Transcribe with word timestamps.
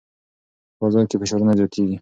په 0.75 0.79
بازار 0.81 1.05
کې 1.09 1.15
فشارونه 1.21 1.53
زیاتېږي. 1.59 1.89